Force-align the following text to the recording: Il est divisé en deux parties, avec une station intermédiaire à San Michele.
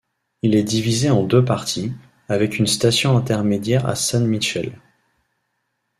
Il 0.41 0.55
est 0.55 0.63
divisé 0.63 1.11
en 1.11 1.21
deux 1.21 1.45
parties, 1.45 1.93
avec 2.27 2.57
une 2.57 2.65
station 2.65 3.15
intermédiaire 3.15 3.85
à 3.85 3.93
San 3.93 4.25
Michele. 4.25 4.81